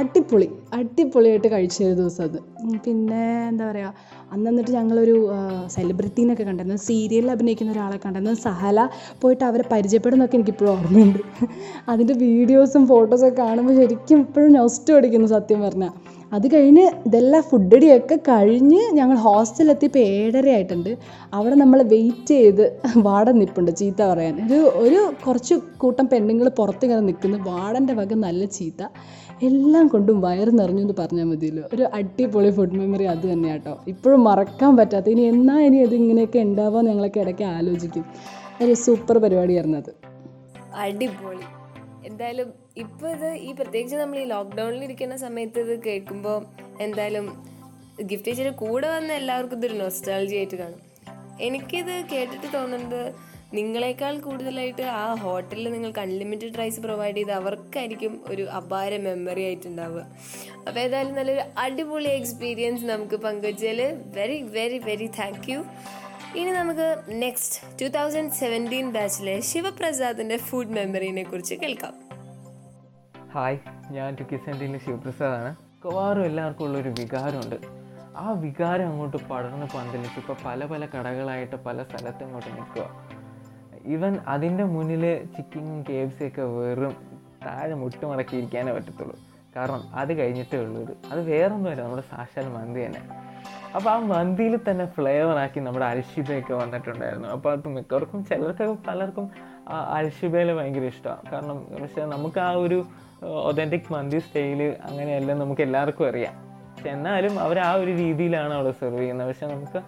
അടിപൊളി 0.00 0.48
അടിപൊളിയായിട്ട് 0.78 1.48
കഴിച്ച 1.54 1.76
ഒരു 1.88 1.94
ദിവസം 2.00 2.24
അത് 2.28 2.38
പിന്നെ 2.84 3.24
എന്താ 3.50 3.64
പറയുക 3.70 3.92
അന്ന് 4.32 4.48
എന്നിട്ട് 4.50 4.72
ഞങ്ങളൊരു 4.78 5.16
സെലിബ്രിറ്റീനൊക്കെ 5.74 6.44
കണ്ടിരുന്നു 6.48 6.78
സീരിയലിൽ 6.88 7.30
അഭിനയിക്കുന്ന 7.34 7.74
ഒരാളെ 7.76 7.98
കണ്ടിരുന്നു 8.04 8.32
സഹല 8.46 8.88
പോയിട്ട് 9.22 9.44
അവരെ 9.50 9.64
പരിചയപ്പെടുന്നൊക്കെ 9.72 10.36
എനിക്കിപ്പോഴും 10.38 10.72
ഓർമ്മയുണ്ട്. 10.74 11.20
അതിന്റെ 11.92 12.14
വീഡിയോസും 12.24 12.84
ഫോട്ടോസൊക്കെ 12.92 13.38
കാണുമ്പോൾ 13.42 13.76
ശരിക്കും 13.82 14.18
ഇപ്പോഴും 14.26 14.50
നൊസ്റ്റ് 14.58 14.96
അടിക്കുന്നു 14.98 15.30
സത്യം 15.36 15.62
പറഞ്ഞാൽ 15.66 15.94
അത് 16.36 16.46
കഴിഞ്ഞ് 16.54 16.84
ഇതെല്ലാം 17.08 17.42
ഫുഡടിയൊക്കെ 17.48 18.16
കഴിഞ്ഞ് 18.28 18.80
ഞങ്ങൾ 18.98 19.16
ഹോസ്റ്റലിലെത്തിയപ്പോൾ 19.24 20.02
ഏഴര 20.14 20.46
ആയിട്ടുണ്ട് 20.54 20.90
അവിടെ 21.36 21.56
നമ്മൾ 21.62 21.78
വെയിറ്റ് 21.92 22.34
ചെയ്ത് 22.40 22.64
വാടൻ 23.06 23.36
നിൽപ്പുണ്ട് 23.40 23.70
ചീത്ത 23.80 24.00
പറയാൻ. 24.12 24.34
ഒരു 24.46 24.60
ഒരു 24.84 25.00
കുറച്ച് 25.26 25.56
കൂട്ടം 25.82 26.06
പെണ്ണുങ്ങൾ 26.12 26.48
പുറത്തിങ്ങനെ 26.60 27.02
നിൽക്കുന്നു 27.08 27.38
വാടന്റെ 27.50 27.94
വക 28.00 28.14
നല്ല 28.26 28.44
ചീത്ത. 28.56 28.82
എല്ലാം 29.42 29.88
കൊണ്ടും 29.88 30.20
വയറ് 30.20 30.58
നിറഞ്ഞു 30.58 30.80
എന്ന് 30.80 30.94
പറഞ്ഞാൽ 30.98 31.24
മതിയല്ലോ. 31.24 31.68
ഒരു 31.74 31.82
അടിപൊളി 31.82 32.50
ഫുഡ് 32.50 32.72
മെമ്മറി 32.72 33.04
അത് 33.04 33.32
തന്നെയാണ് 33.32 33.60
കേട്ടോ 33.60 33.80
ഇപ്പോഴും 33.88 34.24
മറക്കാൻ 34.24 34.76
പറ്റാത്ത 34.76 35.08
ഇനി 35.08 35.20
എന്നാ 35.20 35.60
ഇനി 35.60 35.76
ഇത് 35.76 35.94
ഇങ്ങനെയൊക്കെ 35.94 36.38
ഉണ്ടാവുക 36.38 36.80
ഞങ്ങളൊക്കെ 36.80 37.20
ഇടയ്ക്ക് 37.20 37.42
ആലോചിക്കും. 37.42 38.04
ഒരു 38.62 38.74
സൂപ്പർ 38.74 39.18
പരിപാടിയായിരുന്നു 39.18 39.78
അത്. 39.78 39.92
അടിപൊളി. 40.74 41.44
എന്തായാലും 42.06 42.52
ഇപ്പോൾ 42.76 43.10
ഇത് 43.10 43.32
ഈ 43.34 43.52
പ്രത്യേകിച്ച് 43.52 43.96
നമ്മൾ 43.96 44.18
ഈ 44.18 44.24
ലോക്ക്ഡൗണിൽ 44.24 44.84
ഇരിക്കുന്ന 44.84 45.16
സമയത്ത് 45.16 45.58
ഇത് 45.58 45.82
കേൾക്കുമ്പോൾ 45.82 46.44
എന്തായാലും 46.80 47.42
ഗിഫ്റ്റ് 48.02 48.26
ചേച്ചിയുടെ 48.26 48.56
കൂടെ 48.56 48.88
വന്ന 48.88 49.12
എല്ലാവർക്കും 49.12 49.56
ഇതൊരു 49.56 49.74
നൊസ്റ്റാളജി 49.74 50.36
ആയിട്ട് 50.36 50.56
കാണും. 50.56 50.80
എനിക്കിത് 51.40 52.04
കേട്ടിട്ട് 52.12 52.46
തോന്നുന്നത് 52.54 53.33
നിങ്ങളെക്കാൾ 53.56 54.14
കൂടുതലായിട്ട് 54.18 54.82
ആ 54.82 55.14
ഹോട്ടലിൽ 55.14 55.66
നിങ്ങൾക്ക് 55.72 56.00
അൺലിമിറ്റഡ് 56.00 56.58
റൈസ് 56.58 56.80
പ്രൊവൈഡ് 56.80 57.16
ചെയ്ത് 57.16 57.32
അവർക്കായിരിക്കും 57.32 58.14
ഒരു 58.28 58.44
അപാര 58.58 58.96
മെമ്മറി 58.96 59.44
ആയിട്ടുണ്ടാവുക. 59.44 60.02
അപ്പോൾ 60.66 60.80
ഏതായാലും 60.80 61.14
നല്ലൊരു 61.14 61.44
അടിപൊളി 61.58 62.10
എക്സ്പീരിയൻസ് 62.20 62.84
നമുക്ക് 62.84 63.16
പങ്കുവച്ചാൽ 63.16 63.80
very 64.16 64.42
very 64.56 64.78
very 64.78 65.10
thank 65.18 65.50
you 65.52 65.60
ഇനി 66.36 66.50
നമുക്ക് 66.50 66.86
നെക്സ്റ്റ് 67.22 67.58
ടു 67.80 67.88
തൗസൻഡ് 67.98 68.32
സെവന്റീൻ 68.32 68.92
ബാച്ചിലെ 68.92 69.40
ശിവപ്രസാദിന്റെ 69.40 70.36
ഫുഡ് 70.36 70.74
മെമ്മറിനെ 70.78 71.22
കുറിച്ച് 71.22 71.54
കേൾക്കാം. 71.54 71.94
ഹായ് 73.34 73.58
ഞാൻ 73.90 74.10
ടു 74.14 74.24
കിസന്റീനിലെ 74.32 74.80
ശിവപ്രസാദാണ്. 74.86 75.52
മിക്കവാറും 75.70 76.24
എല്ലാവർക്കും 76.24 76.64
ഉള്ളൊരു 76.66 76.88
വികാരമുണ്ട്. 76.88 77.56
ആ 78.16 78.32
വികാരം 78.44 78.86
അങ്ങോട്ട് 78.88 79.16
പടർന്ന് 79.30 79.66
പന്തലിച്ച് 79.74 80.18
ഇപ്പോൾ 80.20 80.36
പല 80.44 80.64
പല 80.64 80.86
കടകളായിട്ട് 80.86 81.56
പല 81.56 81.82
സ്ഥലത്തും 81.82 82.24
ഇങ്ങോട്ട് 82.26 82.50
നിൽക്കുക. 82.50 82.84
ഈവൻ 83.86 84.18
അതിന്റെ 84.28 84.64
മുന്നിൽ 84.64 85.24
ചിക്കനും 85.36 85.84
കെ 85.88 85.92
എഫ് 85.92 86.18
സി 86.18 86.24
ഒക്കെ 86.24 86.42
വെറും 86.42 86.96
താഴെ 87.46 87.74
മുട്ടുമടക്കി 87.74 88.36
ഇരിക്കാനേ 88.36 88.72
പറ്റത്തുള്ളൂ. 88.72 89.16
കാരണം 89.56 89.82
അത് 89.94 90.12
കഴിഞ്ഞിട്ടേ 90.12 90.58
ഉള്ളൂ 90.58 90.82
ഇത്. 90.82 90.96
അത് 91.10 91.20
വേറൊന്നുമല്ല 91.30 91.82
നമ്മുടെ 91.82 92.02
സാക്ഷാൽ 92.02 92.48
മന്തി 92.48 92.86
തന്നെ. 92.86 93.00
അപ്പോൾ 93.74 93.90
ആ 93.90 93.98
മന്തിയിൽ 93.98 94.58
തന്നെ 94.70 94.86
ഫ്ലേവർ 94.86 95.36
ആക്കി 95.36 95.60
നമ്മുടെ 95.60 95.86
അൽഷിബയൊക്കെ 95.86 96.54
വന്നിട്ടുണ്ടായിരുന്നു. 96.54 97.28
അപ്പോൾ 97.28 97.52
അത് 97.52 97.68
മിക്കവർക്കും 97.68 98.24
ചിലർക്കൊക്കെ 98.24 98.90
പലർക്കും 98.90 99.30
ആ 99.68 99.94
അൽഷിബയിൽ 99.94 100.52
ഭയങ്കര 100.52 100.82
ഇഷ്ടമാണ്. 100.82 101.30
കാരണം 101.32 101.82
പക്ഷേ 101.82 102.04
നമുക്ക് 102.04 102.40
ആ 102.40 102.50
ഒരു 102.50 102.84
ഒതന്റിക് 103.44 103.92
മന്തി 103.92 104.18
സ്റ്റൈൽ 104.18 104.76
അങ്ങനെയല്ല 104.84 105.34
നമുക്ക് 105.34 105.60
എല്ലാവർക്കും 105.60 106.08
അറിയാം. 106.08 106.34
പക്ഷെ 106.72 106.88
എന്നാലും 106.88 107.40
അവർ 107.40 107.58
ആ 107.58 107.72
ഒരു 107.72 107.90
രീതിയിലാണ് 107.90 108.54
അവിടെ 108.54 108.70
സെർവ് 108.70 108.98
ചെയ്യുന്നത്. 108.98 109.28
പക്ഷെ 109.28 109.46
നമുക്ക് 109.46 109.82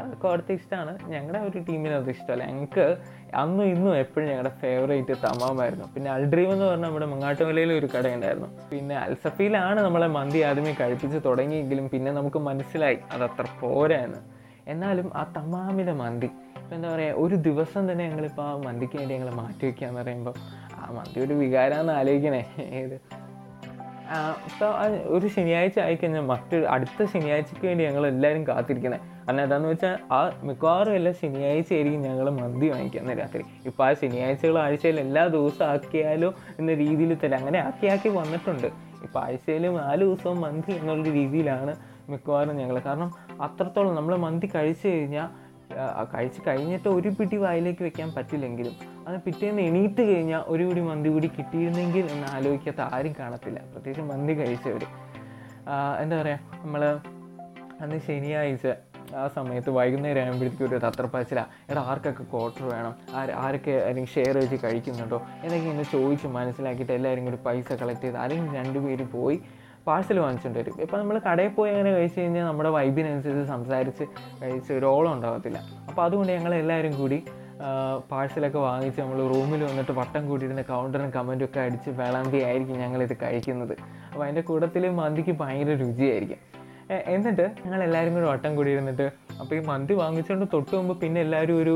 അവിടുത്തെ 0.00 0.52
ഇഷ്ടമാണ്. 0.52 0.98
ഞങ്ങളുടെ 1.08 1.38
ഒരു 1.38 1.58
ടീമിന് 1.58 1.94
അത് 1.94 2.10
ഇഷ്ടമല്ല. 2.10 2.44
ഞങ്ങൾക്ക് 2.44 2.96
അന്നും 3.34 3.64
ഇന്നും 3.64 3.96
എപ്പോഴും 3.96 4.28
ഞങ്ങളുടെ 4.28 4.52
ഫേവറേറ്റ് 4.60 5.14
തമാമായിരുന്നു. 5.24 5.84
പിന്നെ 5.94 6.10
അൾഡ്രീം 6.10 6.52
എന്ന് 6.52 6.64
പറഞ്ഞാൽ 6.64 6.88
നമ്മുടെ 6.88 7.06
മങ്ങാട്ടുമലയിൽ 7.06 7.72
ഒരു 7.72 7.86
കടയുണ്ടായിരുന്നു. 7.86 8.48
പിന്നെ 8.72 8.96
അൽസഫയിലാണ് 8.96 9.80
നമ്മളെ 9.80 10.06
മന്തി 10.06 10.38
ആദ്യമേ 10.38 10.76
കഴിപ്പിച്ച് 10.80 11.18
തുടങ്ങിയെങ്കിലും 11.24 11.88
പിന്നെ 11.88 12.12
നമുക്ക് 12.12 12.38
മനസ്സിലായി 12.38 12.98
അത് 13.12 13.24
അത്ര 13.24 13.46
എന്ന്. 13.92 14.18
എന്നാലും 14.66 15.10
ആ 15.14 15.32
തമാമിലെ 15.36 15.92
മന്തി 15.92 16.26
ഇപ്പം 16.26 16.74
എന്താ 16.74 16.94
പറയുക 16.94 17.14
ഒരു 17.14 17.34
ദിവസം 17.34 17.92
തന്നെ 17.92 18.08
ഞങ്ങളിപ്പോൾ 18.08 18.42
ആ 18.42 18.56
മന്തിക്ക് 18.56 18.98
വേണ്ടി 18.98 19.14
ഞങ്ങൾ 19.14 19.30
മാറ്റി 19.30 19.64
വയ്ക്കുക 19.64 19.86
എന്ന് 19.86 20.00
പറയുമ്പോൾ 20.00 20.34
ആ 20.74 20.90
മന്തി 20.90 21.20
ഒരു 21.20 21.34
വികാരമെന്ന് 21.34 21.92
ആലോചിക്കണേ. 21.92 22.46
ഏത്? 22.58 23.00
ഒരു 25.06 25.26
ശനിയാഴ്ച 25.26 25.78
ആയിക്കഴിഞ്ഞാൽ 25.78 26.20
മറ്റൊരു 26.20 26.66
അടുത്ത 26.66 27.04
ശനിയാഴ്ചക്ക് 27.04 27.66
വേണ്ടി 27.66 27.84
ഞങ്ങൾ 27.84 28.06
എല്ലാവരും 28.06 28.46
കാത്തിരിക്കുന്നത് 28.46 29.00
കാരണം 29.30 29.42
എന്താണെന്ന് 29.46 29.68
വെച്ചാൽ 29.72 29.92
ആ 30.16 30.20
മിക്കവാറും 30.46 30.92
എല്ലാ 30.98 31.10
ശനിയാഴ്ച 31.18 31.70
ആയിരിക്കും 31.74 32.00
ഞങ്ങൾ 32.06 32.26
മന്തി 32.38 32.68
വാങ്ങിക്കുന്നത് 32.72 33.18
രാത്രി. 33.20 33.42
ഇപ്പോൾ 33.68 33.84
ആ 33.86 33.90
ശനിയാഴ്ചകൾ 34.00 34.56
ആഴ്ചയിൽ 34.62 34.96
എല്ലാ 35.02 35.22
ദിവസവും 35.34 35.66
ആക്കിയാലോ 35.72 36.30
എന്ന 36.60 36.70
രീതിയിൽ 36.80 37.12
തന്നെ 37.20 37.36
അങ്ങനെ 37.40 37.58
ആക്കി 37.66 37.88
ആക്കി 37.92 38.10
വന്നിട്ടുണ്ട്. 38.16 38.66
ഇപ്പോൾ 39.04 39.20
ആഴ്ചയിൽ 39.26 39.64
നാല് 39.76 40.02
ദിവസവും 40.08 40.40
മന്തി 40.46 40.72
എന്നുള്ള 40.80 41.06
രീതിയിലാണ് 41.18 41.74
മിക്കവാറും 42.10 42.58
ഞങ്ങൾ 42.62 42.76
കാരണം 42.88 43.12
അത്രത്തോളം 43.46 43.94
നമ്മൾ 44.00 44.16
മന്തി 44.26 44.50
കഴിച്ചു 44.56 44.86
കഴിഞ്ഞാൽ 44.94 45.28
കഴിച്ച് 46.14 46.40
കഴിഞ്ഞിട്ട് 46.48 46.88
ഒരു 46.98 47.10
പിടി 47.16 47.36
വായിലേക്ക് 47.44 47.82
വെക്കാൻ 47.88 48.10
പറ്റില്ലെങ്കിലും 48.18 48.74
അത് 49.06 49.16
പിറ്റേന്ന് 49.28 49.62
എണീറ്റ് 49.70 50.02
കഴിഞ്ഞാൽ 50.12 50.42
ഒരു 50.52 50.62
പിടി 50.68 50.84
മന്തി 50.90 51.08
കൂടി 51.14 51.30
കിട്ടിയിരുന്നെങ്കിൽ 51.38 52.04
എന്ന് 52.14 52.28
ആലോചിക്കാത്ത 52.36 52.80
ആരും 52.96 53.14
കാണത്തില്ല. 53.22 53.58
പ്രത്യേകിച്ച് 53.72 54.10
മന്തി 54.12 54.34
കഴിച്ചവർ 54.42 54.84
എന്താ 56.02 56.16
പറയുക 56.22 56.60
നമ്മൾ 56.62 56.82
അന്ന് 57.84 57.98
ശനിയാഴ്ച 58.06 58.66
ആ 59.22 59.24
സമയത്ത് 59.36 59.70
വൈകുന്നേരം 59.70 60.22
ആകുമ്പോഴത്തേക്കും 60.26 60.66
ഒരു 60.68 60.78
തത്രപ്പാച്ചില 60.84 61.40
എടാ 61.70 61.80
ആർക്കൊക്കെ 61.92 62.24
ക്വാർട്ടർ 62.32 62.64
വേണം? 62.74 62.94
ആര് 63.20 63.32
ആരൊക്കെ 63.44 63.74
അല്ലെങ്കിൽ 63.88 64.12
ഷെയർ 64.16 64.34
വെച്ച് 64.42 64.58
കഴിക്കുന്നുണ്ടോ 64.64 65.18
എന്നൊക്കെ 65.44 65.66
ഇങ്ങനെ 65.70 65.86
ചോദിച്ച് 65.94 66.28
മനസ്സിലാക്കിയിട്ട് 66.38 66.92
എല്ലാവരും 66.98 67.24
കൂടി 67.24 67.40
പൈസ 67.46 67.68
കളക്ട് 67.82 68.04
ചെയ്ത് 68.06 68.18
അല്ലെങ്കിൽ 68.24 68.54
രണ്ടുപേരും 68.60 69.10
പോയി 69.16 69.38
പാഴ്സൽ 69.86 70.18
വാങ്ങിച്ചുകൊണ്ട് 70.18 70.58
വരും. 70.60 70.74
ഇപ്പം 70.84 70.98
നമ്മൾ 70.98 71.16
കടയിൽ 71.26 71.52
പോയി 71.58 71.70
അങ്ങനെ 71.74 71.92
കഴിച്ച് 71.96 72.20
കഴിഞ്ഞാൽ 72.20 72.44
നമ്മുടെ 72.46 72.70
വൈബിനനുസരിച്ച് 72.78 73.44
സംസാരിച്ച് 73.52 74.04
കഴിച്ച് 74.42 74.72
ഒരു 74.78 74.86
ഓളം 74.86 75.12
ഉണ്ടാകത്തില്ല 75.16 75.58
അപ്പോൾ 75.88 76.02
അതുകൊണ്ട് 76.06 76.32
ഞങ്ങൾ 76.32 76.54
എല്ലാവരും 76.54 76.94
കൂടി 77.02 77.18
പാഴ്സലൊക്കെ 78.10 78.58
വാങ്ങിച്ച് 78.58 79.00
നമ്മൾ 79.00 79.18
റൂമിൽ 79.32 79.62
വന്നിട്ട് 79.64 79.92
വട്ടം 79.92 80.22
കൂട്ടിയിരുന്ന 80.28 80.62
കൗണ്ടറും 80.62 81.10
കമന്റും 81.10 81.46
ഒക്കെ 81.46 81.60
അടിച്ച് 81.60 81.90
വിളമ്പി 81.90 82.38
ആയിരിക്കും 82.48 82.76
ഞങ്ങളിത് 82.84 83.16
കഴിക്കുന്നത്. 83.22 83.74
അപ്പോൾ 84.10 84.24
അതിന്റെ 84.24 84.40
കൂട്ടത്തിൽ 84.40 84.88
മന്തിക്ക് 85.00 85.30
ഭയങ്കര 85.30 85.74
രുചിയായിരിക്കും. 85.82 86.38
എന്നിട്ട് 87.12 87.44
ഞങ്ങൾ 87.64 87.82
എല്ലാവരും 87.82 88.14
കൂടി 88.14 88.26
വട്ടം 88.26 88.56
കൂടി 88.56 88.70
ഇരുന്നിട്ട് 88.70 89.06
അപ്പോൾ 89.40 89.54
ഈ 89.54 89.60
മന്തി 89.66 89.94
വാങ്ങിച്ചുകൊണ്ട് 89.94 90.46
തൊട്ട് 90.52 90.76
മുമ്പ് 90.76 91.00
പിന്നെ 91.02 91.20
എല്ലാവരും 91.20 91.62
ഒരു 91.62 91.74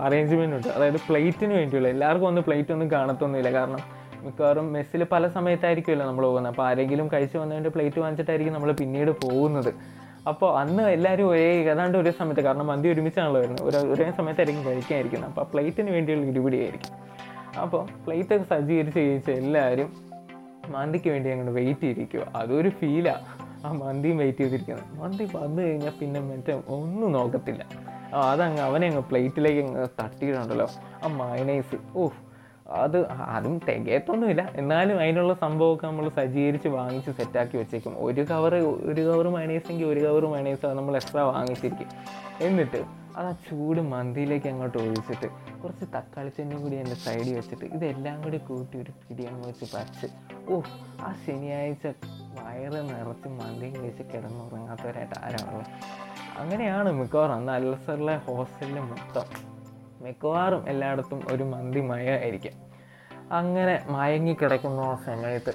അറേഞ്ച്മെന്റ് 0.00 0.56
ഉണ്ട്. 0.56 0.68
അതായത് 0.68 0.98
പ്ലേറ്റിന് 1.08 1.52
വേണ്ടിയുള്ള. 1.52 1.88
എല്ലാവർക്കും 1.88 2.28
ഒന്ന് 2.28 2.40
പ്ലേറ്റ് 2.40 2.72
ഒന്നും 2.72 2.90
കാണത്തൊന്നുമില്ല. 2.90 3.52
കാരണം 3.52 3.80
മിക്കവാറും 4.24 4.72
മെസ്സിൽ 4.72 5.04
പല 5.04 5.28
സമയത്തായിരിക്കുമല്ലോ 5.28 6.06
നമ്മൾ 6.06 6.24
പോകുന്നത്. 6.26 6.52
അപ്പോൾ 6.52 6.66
ആരെങ്കിലും 6.66 7.08
കഴിച്ച് 7.12 7.38
വന്നതിന്റെ 7.38 7.70
പ്ലേറ്റ് 7.70 7.98
വാങ്ങിച്ചിട്ടായിരിക്കും 8.00 8.54
നമ്മൾ 8.54 8.72
പിന്നീട് 8.72 9.10
പോകുന്നത്. 9.24 9.70
അപ്പോൾ 10.28 10.58
അന്ന് 10.58 10.82
എല്ലാവരും 10.82 11.28
ഒരേ 11.30 11.48
ഏതാണ്ട് 11.72 11.98
ഒരേ 11.98 12.10
സമയത്ത് 12.10 12.40
കാരണം 12.40 12.66
മന്തി 12.66 12.88
ഒരുമിച്ചാണല്ലോ 12.88 13.40
വരുന്നത്. 13.40 13.64
ഒരു 13.68 13.76
ഒരേ 13.76 14.10
സമയത്തായിരിക്കും 14.10 14.66
കഴിക്കാതിരിക്കുന്നത്. 14.66 15.30
അപ്പോൾ 15.30 15.46
പ്ലേറ്റിന് 15.52 15.90
വേണ്ടിയുള്ള 15.90 16.26
ഇരുപിടിയായിരിക്കും 16.26 16.92
അപ്പോൾ 17.64 17.82
പ്ലേറ്റൊക്കെ 18.06 18.46
സജ്ജീകരിച്ച് 18.54 18.98
കഴിച്ച് 18.98 19.30
എല്ലാവരും 19.30 19.90
മന്തിക്ക് 20.68 21.08
വേണ്ടി 21.10 21.30
അങ്ങോട്ട് 21.30 21.54
വെയിറ്റ് 21.60 21.80
ചെയ്തിരിക്കുക 21.80 22.22
അതൊരു 22.36 22.68
ഫീലാണ് 22.68 23.43
ആ 23.64 23.72
മന്തിയും 23.72 24.16
വെയിറ്റ് 24.16 24.38
ചെയ്തിരിക്കുന്നത് 24.38 25.00
മന്തി 25.00 25.24
വന്നു 25.34 25.62
കഴിഞ്ഞാൽ 25.62 25.92
പിന്നെ 26.00 26.20
മറ്റേ 26.20 26.54
ഒന്നും 26.68 27.12
നോക്കത്തില്ല. 27.12 27.62
അതങ്ങ് 28.24 28.60
അവനെ 28.60 28.86
അങ്ങ് 28.88 29.02
പ്ലേറ്റിലേക്ക് 29.02 29.62
തട്ടിയിട്ടുണ്ടല്ലോ 30.00 30.66
ആ 31.04 31.08
മയണൈസ് 31.20 31.78
ഓഹ് 31.96 32.18
അത് 32.66 33.08
അതും 33.08 33.58
തികയത്തൊന്നുമില്ല. 33.58 34.52
എന്നാലും 34.54 35.00
അതിനുള്ള 35.00 35.34
സംഭവമൊക്കെ 35.34 35.86
നമ്മൾ 35.86 36.08
സജ്ജീകരിച്ച് 36.08 36.68
വാങ്ങിച്ച് 36.68 37.10
സെറ്റാക്കി 37.10 37.56
വെച്ചേക്കും. 37.56 37.94
ഒരു 37.98 38.20
കവർ 38.20 38.54
ഒരു 38.54 39.00
കവർ 39.00 39.28
മയണൈസെങ്കിൽ 39.28 39.86
ഒരു 39.86 40.00
കവർ 40.00 40.26
മയണൈസ് 40.26 40.66
നമ്മൾ 40.66 40.96
എക്സ്ട്രാ 40.96 41.22
വാങ്ങിച്ചിരിക്കും. 41.22 41.86
എന്നിട്ട് 42.40 42.84
അത് 43.16 43.26
ആ 43.26 43.32
ചൂട് 43.32 43.80
മന്തിയിലേക്ക് 43.80 44.48
അങ്ങോട്ട് 44.48 44.78
ഒഴിച്ചിട്ട് 44.78 45.26
കുറച്ച് 45.62 45.84
തക്കാളി 45.84 46.28
ചെന്നും 46.28 46.62
കൂടി 46.62 46.76
എന്റെ 46.76 46.94
സൈഡിൽ 46.94 47.34
വെച്ചിട്ട് 47.34 47.64
ഇതെല്ലാം 47.64 48.22
കൂടി 48.22 48.38
കൂട്ടി 48.38 48.78
ഒരു 48.78 48.90
പിടിയങ്ങ് 48.90 49.48
വെച്ച് 49.48 49.76
പറിച്ച്. 49.76 50.06
ഓ 50.48 50.60
ആ 51.00 51.14
ശനിയാഴ്ച 51.26 51.86
വയറ് 52.40 52.80
നിറച്ച് 52.88 53.28
മന്തിയും 53.28 53.82
കഴിച്ച് 53.82 54.02
കിടന്നുറങ്ങാത്തവരായിട്ട് 54.02 55.14
ആരാണുള്ളത്? 55.22 55.66
അങ്ങനെയാണ് 56.38 56.92
മിക്കവാറും 56.92 57.34
അന്ന് 57.34 57.52
അൽസറിലെ 57.52 58.16
ഹോസ്റ്റലിൽ 58.16 58.80
മൊത്തം. 58.80 59.53
മിക്കവാറും 60.04 60.62
എല്ലായിടത്തും 60.72 61.20
ഒരു 61.32 61.44
മന്തി 61.52 61.80
മയ 61.90 62.08
ആയിരിക്കും. 62.20 62.54
അങ്ങനെ 63.38 63.74
മയങ്ങി 63.94 64.34
കിടക്കുന്ന 64.40 64.80
ആ 64.92 64.94
സമയത്ത് 65.06 65.52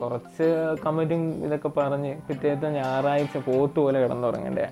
കുറച്ച് 0.00 0.46
കമന്റും 0.84 1.22
ഇതൊക്കെ 1.46 1.70
പറഞ്ഞ് 1.78 2.12
പിറ്റേത്തെ 2.26 2.68
ഞായറാഴ്ച 2.78 3.36
പോത്ത് 3.48 3.78
പോലെ 3.84 3.98
കിടന്നുറങ്ങണ്ടേ. 4.02 4.66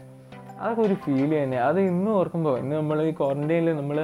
അതൊക്കെ 0.60 0.82
ഒരു 0.88 0.96
ഫീൽ 1.04 1.30
തന്നെ. 1.42 1.58
അത് 1.68 1.78
ഇന്ന് 1.90 2.10
ഓർക്കുമ്പോൾ 2.20 2.56
ഇന്ന് 2.62 2.74
നമ്മൾ 2.80 2.98
ഈ 3.10 3.12
ക്വാറന്റൈനിൽ 3.20 3.76
നമ്മൾ 3.80 3.98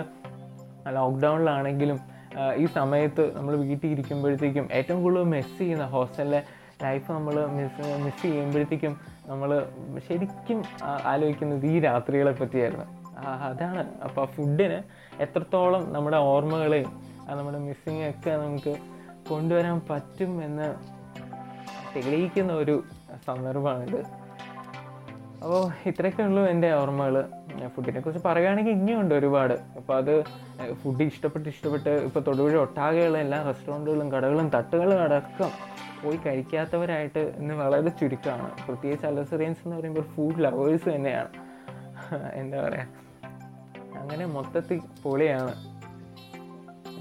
ലോക്ക്ഡൗണിലാണെങ്കിലും 0.98 1.98
ഈ 2.62 2.66
സമയത്ത് 2.78 3.24
നമ്മൾ 3.36 3.52
വീട്ടിൽ 3.64 3.88
ഇരിക്കുമ്പോഴത്തേക്കും 3.94 4.66
ഏറ്റവും 4.78 4.98
കൂടുതൽ 5.04 5.24
മിസ് 5.34 5.54
ചെയ്യുന്ന 5.58 5.84
ഹോസ്റ്റലിലെ 5.94 6.40
ലൈഫ് 6.84 7.08
നമ്മൾ 7.16 7.34
മിസ് 7.56 7.82
മിസ് 8.04 8.22
ചെയ്യുമ്പോഴത്തേക്കും 8.22 8.94
നമ്മൾ 9.30 9.50
ശരിക്കും 10.08 10.58
ആലോചിക്കുന്നത് 11.12 11.66
ഈ 11.72 11.76
രാത്രികളെ 11.88 12.34
പറ്റിയായിരുന്നു. 12.40 12.86
അതാണ്. 13.18 14.00
അപ്പോൾ 14.00 14.20
ആ 14.20 14.24
ഫുഡിന് 14.24 14.82
എത്രത്തോളം 15.22 15.92
നമ്മുടെ 15.92 16.16
ഓർമ്മകളെയും 16.16 17.02
നമ്മുടെ 17.28 17.58
മിസ്സിങ് 17.58 18.10
ഒക്കെ 18.10 18.30
നമുക്ക് 18.30 18.76
കൊണ്ടുവരാൻ 19.30 19.80
പറ്റും 19.90 20.44
എന്ന് 20.44 20.74
തെളിയിക്കുന്ന 21.96 22.52
ഒരു 22.52 22.82
സന്ദർഭമാണിത്. 23.26 24.00
അപ്പോൾ 25.42 25.88
ഇത്രയൊക്കെ 25.88 26.22
ഉള്ളൂ 26.22 26.42
എന്റെ 26.44 26.72
ഓർമ്മകൾ 26.72 27.28
ഫുഡിനെ 27.66 28.00
കുറിച്ച് 28.00 28.28
പറയുകയാണെങ്കിൽ 28.28 28.70
ഇനിയുണ്ട് 28.70 29.14
ഒരുപാട്. 29.14 29.54
അപ്പോൾ 29.54 29.96
അത് 29.96 30.24
ഫുഡ് 30.72 31.02
ഇഷ്ടപ്പെട്ട് 31.02 31.48
ഇഷ്ടപ്പെട്ട് 31.48 31.88
ഇപ്പോൾ 31.88 32.20
തൊടുപുഴ 32.20 32.56
ഒട്ടാകെയുള്ള 32.56 33.18
എല്ലാ 33.18 33.42
റെസ്റ്റോറന്റുകളും 33.42 34.12
കടകളും 34.12 34.48
തട്ടുകളും 34.48 35.02
അടക്കം 35.02 35.50
പോയി 36.04 36.16
കഴിക്കാത്തവരായിട്ട് 36.16 37.18
ഇന്ന് 37.18 37.54
വളരെ 37.54 37.88
ചുരുക്കമാണ്. 37.88 38.50
പ്രത്യേകിച്ച് 38.66 39.06
അലസറിയൻസ് 39.06 39.60
എന്ന് 39.64 39.76
പറയുമ്പോൾ 39.76 40.00
ഫുഡ് 40.00 40.44
ലവേഴ്സ് 40.44 40.88
തന്നെയാണ്. 40.88 41.28
എന്താ 42.34 42.62
പറയുക 42.62 43.05
അങ്ങനെ 44.06 44.26
മൊത്തത്തിൽ 44.34 44.78
പൊളിയാണ്. 45.04 45.54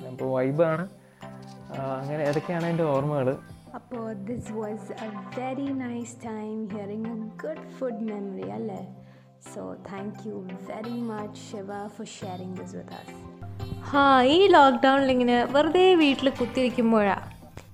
അപ്പോൾ 0.10 0.30
വൈബാണ് 0.36 0.84
അങ്ങനെ 2.00 2.24
അതൊക്കെയാണ് 2.24 2.66
എന്റെ 2.66 2.86
ഓർമ്മകൾ 2.94 3.28
അപ്പോൾ 3.78 4.04
this 4.28 4.52
was 4.54 4.92
a 5.06 5.08
very 5.38 5.68
nice 5.82 6.16
time 6.26 6.54
hearing 6.74 7.10
a 7.10 7.18
good 7.44 7.66
food 7.78 8.04
memory 8.10 8.48
അല്ലേ? 8.58 8.80
So 9.52 9.62
thank 9.90 10.22
you 10.28 10.38
very 10.70 10.98
much 11.10 11.42
Shiva 11.48 11.80
for 11.96 12.08
sharing 12.16 12.56
this 12.62 12.76
with 12.76 12.96
us 13.00 13.16
ഹാ 13.90 14.06
ഈ 14.34 14.40
ലോക്ക്ഡൗണിൽ 14.56 15.12
ഇങ്ങനെ 15.12 15.38
വെറുതെ 15.56 15.88
വീട്ടിൽ 15.96 16.30
കുത്തിരിക്കുമ്പോഴാണ് 16.40 17.26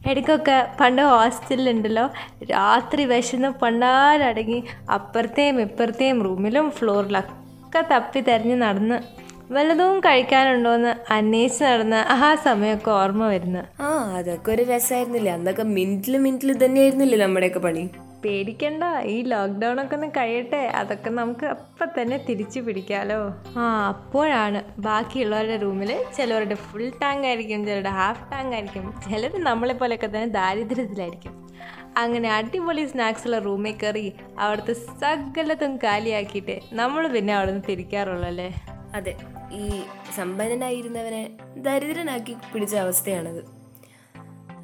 ഇടയ്ക്കൊക്കെ 0.10 0.58
പണ്ട് 0.80 1.02
ഹോസ്റ്റലിലുണ്ടല്ലോ 1.10 2.06
രാത്രി 2.52 3.04
വിശന്ന് 3.06 3.50
പണ്ടാരടങ്ങി 3.62 4.60
അപ്പുറത്തെയും 4.96 5.60
ഇപ്പുറത്തെയും 5.62 6.20
റൂമിലും 6.28 6.68
ഫ്ലോറിലൊക്കെ 6.72 7.36
തപ്പി 7.80 8.20
തിരഞ്ഞ് 8.20 8.56
നടന്ന് 8.56 9.22
വല്ലതും 9.54 10.00
കഴിക്കാനുണ്ടോയെന്ന് 10.00 11.14
അന്വേഷിച്ച് 11.14 11.64
നടന്ന 11.64 11.96
ആ 12.10 12.36
സമയമൊക്കെ 12.36 12.92
ഓർമ്മ 12.92 13.28
വരുന്നു. 13.28 13.84
ആ 13.84 14.16
അതൊക്കെ 14.18 14.52
ഒരു 14.52 14.62
രസമായിരുന്നില്ലേ 14.62 15.32
അന്നൊക്കെ 15.32 15.64
മിനിറ്റിൽ 15.64 16.18
മിനിറ്റിൽ 16.18 16.66
തന്നെയായിരുന്നില്ലേ 16.66 17.18
നമ്മുടെയൊക്കെ 17.18 17.60
പണി? 17.60 17.90
പേടിക്കണ്ട 18.26 18.84
ഈ 19.04 19.22
ലോക്ക്ഡൗൺ 19.22 19.82
ഒക്കെ 19.82 19.96
ഒന്ന് 19.96 20.08
കഴിയട്ടെ. 20.08 20.72
അതൊക്കെ 20.76 21.10
നമുക്ക് 21.10 21.46
അപ്പം 21.46 22.02
തന്നെ 22.02 22.26
തിരിച്ചു 22.30 22.60
പിടിക്കാലോ. 22.60 23.34
ആ 23.60 23.88
അപ്പോഴാണ് 23.88 24.64
ബാക്കിയുള്ളവരുടെ 24.80 25.58
റൂമിൽ 25.58 26.06
ചിലവരുടെ 26.18 26.56
ഫുൾ 26.56 26.90
ടാങ്ക് 26.90 27.28
ആയിരിക്കും 27.28 27.66
ചിലരുടെ 27.66 27.90
ഹാഫ് 27.90 28.32
ടാങ്ക് 28.32 28.54
ആയിരിക്കും 28.54 28.94
ചിലർ 29.10 29.44
നമ്മളെ 29.44 29.74
പോലെയൊക്കെ 29.74 30.08
തന്നെ 30.08 30.28
ദാരിദ്ര്യത്തിലായിരിക്കും. 30.28 31.51
അങ്ങനെ 31.98 32.34
അടിപൊളി 32.34 32.86
സ്നാക്സുള്ള 32.86 33.40
റൂമിൽ 33.40 33.72
കയറി 33.72 34.14
അവിടുത്തെ 34.40 34.74
സകലത്തും 34.74 35.78
കാലിയാക്കിയിട്ട് 35.78 36.60
നമ്മൾ 36.74 37.08
പിന്നെ 37.08 37.36
അവിടെ 37.36 37.52
നിന്ന് 37.52 37.68
തിരിക്കാറുള്ളൂ 37.70 38.28
അല്ലേ 38.28 38.56
അതെ. 38.96 39.18
ഈ 39.54 39.82
സമ്പന്നനായിരുന്നവനെ 40.16 41.38
ദരിദ്രനാക്കി 41.58 42.36
പിടിച്ച 42.54 42.76
അവസ്ഥയാണത്. 42.76 43.62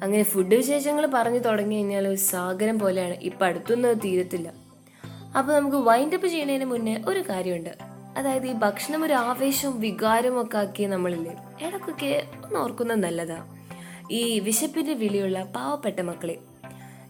അങ്ങനെ 0.02 0.22
ഫുഡ് 0.22 0.54
വിശേഷങ്ങൾ 0.54 1.06
പറഞ്ഞു 1.14 1.38
തുടങ്ങി 1.38 1.74
കഴിഞ്ഞാൽ 1.74 2.08
ഒരു 2.08 2.14
സാഗരം 2.14 2.78
പോലെയാണ്. 2.78 3.14
ഇപ്പം 3.14 3.46
അടുത്തൊന്നും 3.46 3.92
തീരത്തില്ല. 3.92 4.52
അപ്പോൾ 5.38 5.52
നമുക്ക് 5.52 5.76
വൈൻഡപ്പ് 5.76 6.26
ചെയ്യുന്നതിന് 6.26 6.64
മുന്നേ 6.64 7.04
ഒരു 7.08 7.20
കാര്യമുണ്ട്. 7.28 7.70
അതായത് 8.16 8.46
ഈ 8.46 8.52
ഭക്ഷണം 8.52 9.04
ഒരു 9.04 9.12
ആവേശവും 9.12 9.80
വികാരവും 9.80 10.42
ഒക്കെ 10.42 10.58
ആക്കിയ 10.58 10.86
നമ്മളില്ലേ 10.86 11.36
ഇടക്കൊക്കെ 11.66 12.26
ഒന്ന് 12.44 12.60
ഓർക്കുന്നത് 12.60 13.02
നല്ലതാ. 13.02 13.46
ഈ 14.10 14.40
വിശപ്പിന്റെ 14.40 14.94
വിളിയുള്ള 14.94 15.44
പാവപ്പെട്ട 15.44 16.00
മക്കളെ 16.00 16.38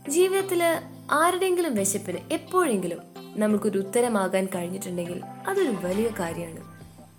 ജീവിതത്തിൽ 0.08 0.62
ആരുടെങ്കിലും 1.10 1.74
വിശപ്പിന് 1.74 2.18
എപ്പോഴെങ്കിലും 2.32 2.98
നമുക്കൊരു 3.36 3.78
ഉത്തരമാകാൻ 3.78 4.48
കഴിഞ്ഞിട്ടുണ്ടെങ്കിൽ 4.54 5.20
അതൊരു 5.48 5.72
വലിയ 5.84 6.08
കാര്യമാണ്. 6.20 6.62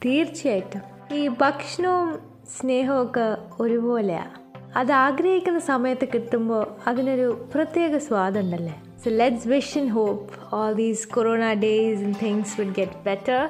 തീർച്ചയായിട്ടും. 0.05 0.81
ഈ 1.15 1.27
ഭക്ഷണവും 1.27 2.19
സ്നേഹവും 2.59 3.03
ഒക്കെ 3.03 3.37
ഒരുപോലെയാണ് 3.59 4.39
അത് 4.75 4.91
ആഗ്രഹിക്കുന്ന 4.91 5.59
സമയത്ത് 5.59 6.07
കിട്ടുമ്പോൾ 6.13 6.75
അതിനൊരു 6.87 7.49
പ്രത്യേക 7.55 7.97
സ്വാദുണ്ടല്ലേ 7.97 8.83
so 9.03 9.09
let's 9.09 9.47
wish 9.47 9.77
and 9.77 9.89
hope 9.89 10.55
all 10.55 10.73
these 10.73 11.07
corona 11.07 11.53
days 11.53 12.03
and 12.03 12.15
things 12.23 12.61
would 12.61 12.75
get 12.75 13.03
better 13.05 13.49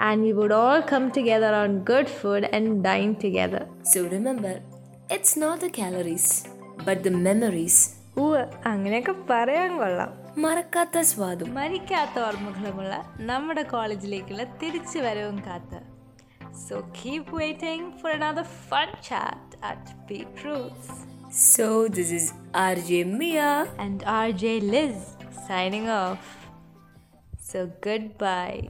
and 0.00 0.24
we 0.24 0.32
would 0.32 0.54
all 0.54 0.80
come 0.92 1.08
together 1.08 1.54
on 1.54 1.78
good 1.78 2.06
food 2.06 2.54
and 2.54 2.84
dine 2.84 3.12
together 3.12 3.66
so 3.82 4.08
remember 4.08 4.60
it's 5.12 5.42
not 5.42 5.64
the 5.64 5.70
calories 5.78 6.44
but 6.86 7.02
the 7.04 7.08
memories. 7.08 7.97
ഊ 8.17 8.25
അങ്ങനെയൊക്കെ 8.65 9.15
പറയാൻ 9.29 9.71
കൊള്ളാം 9.77 10.11
മറക്കാത്ത 10.37 11.01
സ്വാദും 11.11 11.49
മരിക്കാത്ത 11.53 12.15
ഓർമ്മകളുമുള്ള 12.19 12.93
നമ്മുടെ 13.21 13.63
കോളേജിലേക്കുള്ള 13.63 14.43
തിരിച്ചു 14.61 14.99
വരവും 14.99 15.39
കാത്ത് 15.45 15.79
so 16.67 16.75
keep 16.97 17.33
waiting 17.37 17.89
for 18.01 18.11
another 18.17 18.45
fun 18.69 18.89
chat 19.07 19.39
at 19.63 19.83
Pete 20.07 20.43
Roots. 20.43 20.87
So 21.43 21.67
this 21.87 22.11
is 22.11 22.25
RJ 22.63 22.89
Mia. 23.19 23.51
and 23.77 23.99
RJ 24.19 24.43
Liz 24.73 24.97
signing 25.47 25.89
off. 26.01 26.23
So 27.41 27.59
goodbye. 27.81 28.69